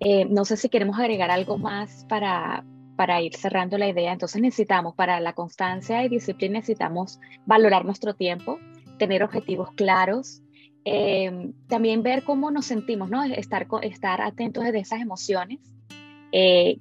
Eh, 0.00 0.24
no 0.24 0.44
sé 0.44 0.56
si 0.56 0.68
queremos 0.68 0.98
agregar 0.98 1.30
algo 1.30 1.58
más 1.58 2.04
para, 2.08 2.64
para 2.96 3.20
ir 3.22 3.36
cerrando 3.36 3.78
la 3.78 3.88
idea. 3.88 4.12
Entonces 4.12 4.40
necesitamos, 4.42 4.94
para 4.94 5.20
la 5.20 5.34
constancia 5.34 6.04
y 6.04 6.08
disciplina, 6.08 6.54
necesitamos 6.54 7.20
valorar 7.44 7.84
nuestro 7.84 8.14
tiempo, 8.14 8.58
tener 8.98 9.22
objetivos 9.22 9.70
claros, 9.72 10.42
eh, 10.84 11.52
también 11.68 12.02
ver 12.02 12.24
cómo 12.24 12.50
nos 12.50 12.66
sentimos, 12.66 13.10
¿no? 13.10 13.22
Estar, 13.24 13.66
estar 13.82 14.20
atentos 14.20 14.64
de 14.64 14.78
esas 14.78 15.00
emociones. 15.00 15.60
Eh, 16.32 16.78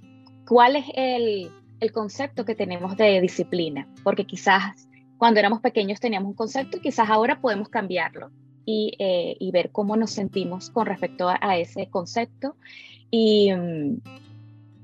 ¿Cuál 0.47 0.75
es 0.75 0.85
el, 0.95 1.51
el, 1.79 1.91
concepto 1.91 2.45
que 2.45 2.55
tenemos 2.55 2.95
de 2.97 3.19
disciplina? 3.19 3.87
Porque 4.03 4.25
quizás 4.25 4.87
cuando 5.17 5.39
éramos 5.39 5.59
pequeños 5.61 5.99
teníamos 5.99 6.29
un 6.29 6.35
concepto 6.35 6.77
y 6.77 6.81
quizás 6.81 7.09
ahora 7.09 7.41
podemos 7.41 7.69
cambiarlo 7.69 8.29
y, 8.63 8.93
eh, 8.99 9.37
ver 9.51 9.71
cómo 9.71 9.95
nos 9.95 10.11
sentimos 10.11 10.69
con 10.69 10.85
respecto 10.85 11.29
a, 11.29 11.39
a 11.41 11.57
ese 11.57 11.87
concepto. 11.89 12.55
Y, 13.09 13.51
mm, 13.51 14.01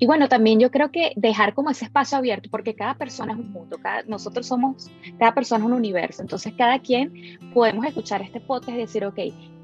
y 0.02 0.08
bueno, 0.08 0.28
también 0.28 0.60
yo 0.60 0.72
creo 0.72 0.92
que 0.92 1.14
dejar 1.16 1.54
como 1.54 1.70
ese 1.70 1.86
espacio 1.86 2.18
abierto, 2.18 2.50
porque 2.50 2.74
cada 2.74 2.96
persona 2.96 3.34
es 3.34 3.40
un 3.40 3.52
mundo, 3.52 3.78
cada, 3.80 4.02
nosotros 4.02 4.48
somos, 4.48 4.90
cada 5.20 5.36
persona 5.36 5.64
es 5.64 5.68
un 5.68 5.78
universo, 5.78 6.24
entonces 6.24 6.56
cada 6.58 6.80
quien 6.80 7.38
podemos 7.54 7.86
escuchar 7.86 8.24
este 8.24 8.40
podcast 8.40 8.72
y 8.72 8.82
decir, 8.82 9.06
ok, 9.06 9.20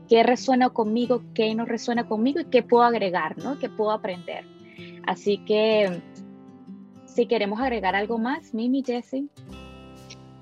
¿qué 0.07 0.21
resuena 0.21 0.69
conmigo? 0.69 1.23
¿Qué 1.33 1.55
no 1.55 1.65
resuena 1.65 2.07
conmigo? 2.07 2.39
¿Y 2.39 2.45
qué 2.45 2.61
puedo 2.61 2.83
agregar? 2.83 3.35
¿no? 3.39 3.57
¿Qué 3.57 3.67
puedo 3.67 3.89
aprender? 3.89 4.45
Así 5.07 5.39
que, 5.39 6.03
si 7.07 7.25
queremos 7.25 7.59
agregar 7.59 7.95
algo 7.95 8.19
más, 8.19 8.53
Mimi, 8.53 8.83
Jessie. 8.85 9.29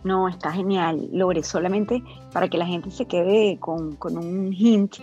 No, 0.03 0.27
está 0.27 0.51
genial, 0.51 1.07
Lore, 1.13 1.41
solamente 1.41 2.03
para 2.33 2.49
que 2.49 2.57
la 2.57 2.65
gente 2.65 2.91
se 2.91 3.05
quede 3.05 3.57
con, 3.61 3.95
con 3.95 4.17
un 4.17 4.51
hint 4.51 4.97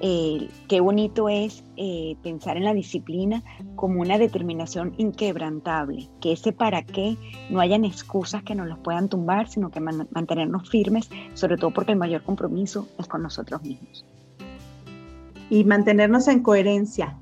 eh, 0.00 0.48
qué 0.68 0.80
bonito 0.80 1.28
es 1.28 1.64
eh, 1.76 2.16
pensar 2.22 2.56
en 2.56 2.64
la 2.64 2.72
disciplina 2.72 3.42
como 3.74 4.00
una 4.00 4.16
determinación 4.16 4.94
inquebrantable, 4.96 6.08
que 6.20 6.32
ese 6.32 6.52
para 6.52 6.84
qué 6.84 7.16
no 7.50 7.58
hayan 7.58 7.84
excusas 7.84 8.44
que 8.44 8.54
nos 8.54 8.68
los 8.68 8.78
puedan 8.78 9.08
tumbar, 9.08 9.48
sino 9.48 9.70
que 9.70 9.80
mantenernos 9.80 10.70
firmes, 10.70 11.10
sobre 11.34 11.56
todo 11.56 11.72
porque 11.72 11.92
el 11.92 11.98
mayor 11.98 12.22
compromiso 12.22 12.86
es 12.98 13.08
con 13.08 13.22
nosotros 13.22 13.62
mismos. 13.62 14.04
Y 15.50 15.64
mantenernos 15.64 16.28
en 16.28 16.42
coherencia. 16.42 17.18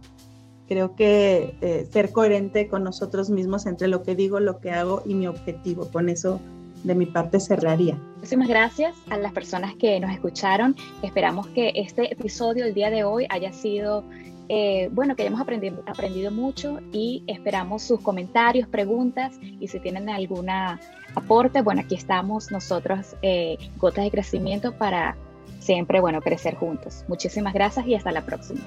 Creo 0.68 0.96
que 0.96 1.56
eh, 1.60 1.88
ser 1.90 2.12
coherente 2.12 2.68
con 2.68 2.82
nosotros 2.82 3.30
mismos 3.30 3.66
entre 3.66 3.88
lo 3.88 4.02
que 4.02 4.16
digo, 4.16 4.40
lo 4.40 4.58
que 4.58 4.72
hago 4.72 5.02
y 5.06 5.14
mi 5.14 5.28
objetivo. 5.28 5.88
Con 5.92 6.08
eso 6.08 6.40
de 6.86 6.94
mi 6.94 7.06
parte 7.06 7.40
cerraría. 7.40 7.98
Muchísimas 8.16 8.48
gracias 8.48 8.96
a 9.10 9.18
las 9.18 9.32
personas 9.32 9.74
que 9.74 9.98
nos 10.00 10.12
escucharon. 10.12 10.76
Esperamos 11.02 11.48
que 11.48 11.72
este 11.74 12.12
episodio 12.12 12.64
el 12.64 12.74
día 12.74 12.90
de 12.90 13.04
hoy 13.04 13.26
haya 13.28 13.52
sido, 13.52 14.04
eh, 14.48 14.88
bueno, 14.92 15.16
que 15.16 15.22
hayamos 15.22 15.40
aprendido, 15.40 15.82
aprendido 15.86 16.30
mucho 16.30 16.78
y 16.92 17.24
esperamos 17.26 17.82
sus 17.82 18.00
comentarios, 18.00 18.68
preguntas 18.68 19.38
y 19.42 19.66
si 19.68 19.80
tienen 19.80 20.08
alguna 20.08 20.80
aporte, 21.14 21.60
bueno, 21.62 21.80
aquí 21.80 21.96
estamos 21.96 22.50
nosotros, 22.52 23.16
eh, 23.22 23.58
Gotas 23.78 24.04
de 24.04 24.10
Crecimiento, 24.10 24.76
para 24.76 25.16
siempre, 25.58 26.00
bueno, 26.00 26.20
crecer 26.20 26.54
juntos. 26.54 27.04
Muchísimas 27.08 27.52
gracias 27.52 27.86
y 27.86 27.94
hasta 27.94 28.12
la 28.12 28.24
próxima. 28.24 28.60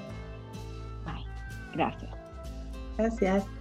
Bye. 1.06 1.26
Gracias. 1.74 2.12
Gracias. 2.98 3.59